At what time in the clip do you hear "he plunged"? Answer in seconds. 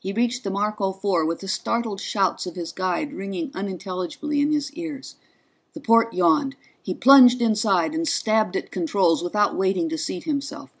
6.82-7.40